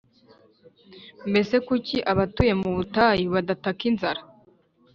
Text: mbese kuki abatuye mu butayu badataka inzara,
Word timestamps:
mbese 1.29 1.55
kuki 1.67 1.97
abatuye 2.11 2.53
mu 2.61 2.69
butayu 2.75 3.25
badataka 3.35 3.81
inzara, 3.89 4.21